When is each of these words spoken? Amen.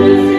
Amen. 0.00 0.29